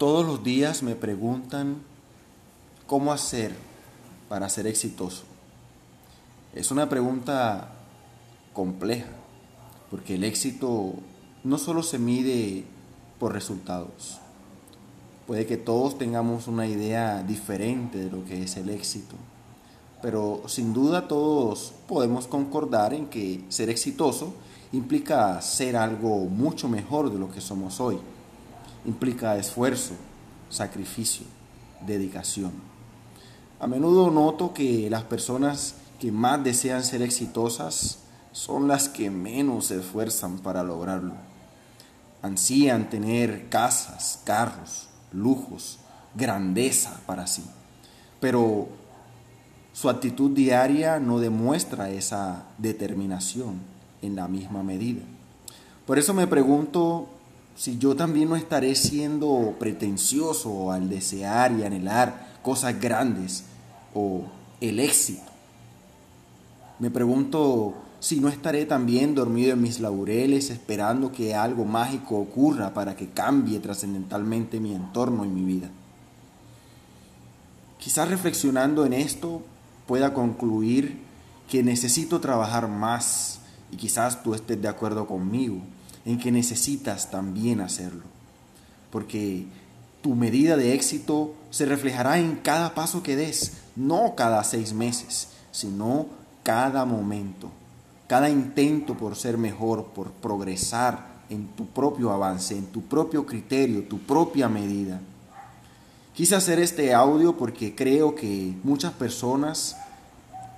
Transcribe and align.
Todos 0.00 0.24
los 0.24 0.42
días 0.42 0.82
me 0.82 0.94
preguntan 0.94 1.76
cómo 2.86 3.12
hacer 3.12 3.54
para 4.30 4.48
ser 4.48 4.66
exitoso. 4.66 5.24
Es 6.54 6.70
una 6.70 6.88
pregunta 6.88 7.72
compleja, 8.54 9.10
porque 9.90 10.14
el 10.14 10.24
éxito 10.24 10.94
no 11.44 11.58
solo 11.58 11.82
se 11.82 11.98
mide 11.98 12.64
por 13.18 13.34
resultados. 13.34 14.20
Puede 15.26 15.44
que 15.44 15.58
todos 15.58 15.98
tengamos 15.98 16.48
una 16.48 16.66
idea 16.66 17.22
diferente 17.22 17.98
de 17.98 18.10
lo 18.10 18.24
que 18.24 18.44
es 18.44 18.56
el 18.56 18.70
éxito, 18.70 19.16
pero 20.00 20.44
sin 20.46 20.72
duda 20.72 21.08
todos 21.08 21.74
podemos 21.86 22.26
concordar 22.26 22.94
en 22.94 23.08
que 23.08 23.44
ser 23.50 23.68
exitoso 23.68 24.32
implica 24.72 25.42
ser 25.42 25.76
algo 25.76 26.20
mucho 26.24 26.70
mejor 26.70 27.12
de 27.12 27.18
lo 27.18 27.30
que 27.30 27.42
somos 27.42 27.80
hoy 27.80 27.98
implica 28.84 29.36
esfuerzo, 29.36 29.94
sacrificio, 30.48 31.26
dedicación. 31.86 32.52
A 33.58 33.66
menudo 33.66 34.10
noto 34.10 34.54
que 34.54 34.88
las 34.88 35.02
personas 35.02 35.74
que 35.98 36.10
más 36.10 36.42
desean 36.42 36.82
ser 36.82 37.02
exitosas 37.02 37.98
son 38.32 38.68
las 38.68 38.88
que 38.88 39.10
menos 39.10 39.66
se 39.66 39.78
esfuerzan 39.80 40.38
para 40.38 40.62
lograrlo. 40.62 41.14
Ansían 42.22 42.88
tener 42.88 43.48
casas, 43.48 44.20
carros, 44.24 44.88
lujos, 45.12 45.78
grandeza 46.14 47.00
para 47.06 47.26
sí. 47.26 47.44
Pero 48.20 48.68
su 49.72 49.88
actitud 49.88 50.30
diaria 50.30 50.98
no 50.98 51.18
demuestra 51.18 51.90
esa 51.90 52.44
determinación 52.58 53.60
en 54.02 54.16
la 54.16 54.28
misma 54.28 54.62
medida. 54.62 55.02
Por 55.86 55.98
eso 55.98 56.14
me 56.14 56.26
pregunto 56.26 57.08
si 57.60 57.76
yo 57.76 57.94
también 57.94 58.30
no 58.30 58.36
estaré 58.36 58.74
siendo 58.74 59.54
pretencioso 59.58 60.72
al 60.72 60.88
desear 60.88 61.52
y 61.52 61.62
anhelar 61.62 62.38
cosas 62.40 62.80
grandes 62.80 63.44
o 63.92 64.22
el 64.62 64.80
éxito. 64.80 65.30
Me 66.78 66.90
pregunto 66.90 67.74
si 67.98 68.18
no 68.18 68.30
estaré 68.30 68.64
también 68.64 69.14
dormido 69.14 69.52
en 69.52 69.60
mis 69.60 69.78
laureles 69.78 70.48
esperando 70.48 71.12
que 71.12 71.34
algo 71.34 71.66
mágico 71.66 72.16
ocurra 72.16 72.72
para 72.72 72.96
que 72.96 73.10
cambie 73.10 73.60
trascendentalmente 73.60 74.58
mi 74.58 74.74
entorno 74.74 75.26
y 75.26 75.28
mi 75.28 75.44
vida. 75.44 75.68
Quizás 77.78 78.08
reflexionando 78.08 78.86
en 78.86 78.94
esto 78.94 79.42
pueda 79.86 80.14
concluir 80.14 80.98
que 81.46 81.62
necesito 81.62 82.22
trabajar 82.22 82.68
más 82.68 83.40
y 83.70 83.76
quizás 83.76 84.22
tú 84.22 84.32
estés 84.32 84.62
de 84.62 84.68
acuerdo 84.68 85.06
conmigo 85.06 85.60
en 86.04 86.18
que 86.18 86.32
necesitas 86.32 87.10
también 87.10 87.60
hacerlo. 87.60 88.04
Porque 88.90 89.46
tu 90.02 90.14
medida 90.14 90.56
de 90.56 90.74
éxito 90.74 91.34
se 91.50 91.66
reflejará 91.66 92.18
en 92.18 92.36
cada 92.36 92.74
paso 92.74 93.02
que 93.02 93.16
des, 93.16 93.52
no 93.76 94.14
cada 94.16 94.42
seis 94.44 94.72
meses, 94.72 95.28
sino 95.52 96.06
cada 96.42 96.84
momento, 96.84 97.50
cada 98.06 98.30
intento 98.30 98.96
por 98.96 99.16
ser 99.16 99.36
mejor, 99.36 99.86
por 99.88 100.10
progresar 100.10 101.10
en 101.28 101.48
tu 101.48 101.66
propio 101.66 102.10
avance, 102.10 102.56
en 102.56 102.66
tu 102.66 102.82
propio 102.82 103.26
criterio, 103.26 103.84
tu 103.84 103.98
propia 103.98 104.48
medida. 104.48 105.00
Quise 106.14 106.34
hacer 106.34 106.58
este 106.58 106.92
audio 106.92 107.36
porque 107.36 107.74
creo 107.74 108.14
que 108.14 108.54
muchas 108.64 108.92
personas, 108.92 109.76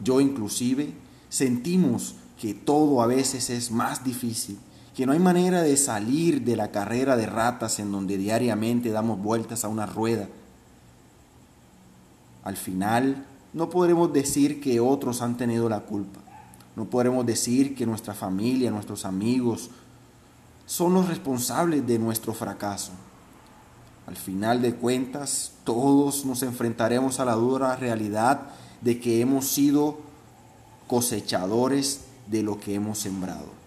yo 0.00 0.20
inclusive, 0.20 0.92
sentimos 1.28 2.16
que 2.40 2.52
todo 2.52 3.00
a 3.00 3.06
veces 3.06 3.48
es 3.50 3.70
más 3.70 4.04
difícil 4.04 4.58
que 4.96 5.04
no 5.04 5.12
hay 5.12 5.18
manera 5.18 5.62
de 5.62 5.76
salir 5.76 6.42
de 6.42 6.56
la 6.56 6.70
carrera 6.70 7.16
de 7.16 7.26
ratas 7.26 7.78
en 7.80 7.92
donde 7.92 8.16
diariamente 8.16 8.88
damos 8.88 9.22
vueltas 9.22 9.62
a 9.62 9.68
una 9.68 9.84
rueda. 9.84 10.26
Al 12.44 12.56
final, 12.56 13.26
no 13.52 13.68
podremos 13.68 14.10
decir 14.10 14.58
que 14.58 14.80
otros 14.80 15.20
han 15.20 15.36
tenido 15.36 15.68
la 15.68 15.80
culpa. 15.80 16.20
No 16.76 16.86
podremos 16.86 17.26
decir 17.26 17.74
que 17.74 17.84
nuestra 17.84 18.14
familia, 18.14 18.70
nuestros 18.70 19.04
amigos, 19.04 19.68
son 20.64 20.94
los 20.94 21.08
responsables 21.08 21.86
de 21.86 21.98
nuestro 21.98 22.32
fracaso. 22.32 22.92
Al 24.06 24.16
final 24.16 24.62
de 24.62 24.76
cuentas, 24.76 25.52
todos 25.64 26.24
nos 26.24 26.42
enfrentaremos 26.42 27.20
a 27.20 27.26
la 27.26 27.34
dura 27.34 27.76
realidad 27.76 28.44
de 28.80 28.98
que 28.98 29.20
hemos 29.20 29.46
sido 29.46 29.98
cosechadores 30.86 32.06
de 32.28 32.42
lo 32.42 32.58
que 32.58 32.74
hemos 32.74 32.98
sembrado. 32.98 33.65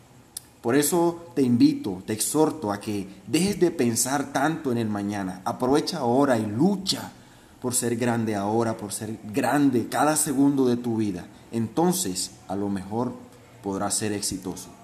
Por 0.62 0.76
eso 0.76 1.32
te 1.36 1.42
invito, 1.42 2.04
te 2.06 2.14
exhorto 2.14 2.72
a 2.72 2.80
que 2.80 3.08
dejes 3.28 3.60
de 3.60 3.72
pensar 3.72 4.34
tanto 4.34 4.72
en 4.72 4.78
el 4.78 4.90
mañana. 4.90 5.42
Aprovecha 5.46 6.00
ahora 6.00 6.38
y 6.38 6.46
lucha 6.46 7.12
por 7.62 7.74
ser 7.74 7.96
grande 7.96 8.36
ahora, 8.36 8.76
por 8.76 8.92
ser 8.92 9.20
grande 9.32 9.88
cada 9.88 10.16
segundo 10.16 10.66
de 10.68 10.78
tu 10.78 10.98
vida. 10.98 11.26
Entonces, 11.52 12.32
a 12.48 12.56
lo 12.56 12.70
mejor 12.70 13.14
podrás 13.64 13.94
ser 13.94 14.12
exitoso. 14.12 14.79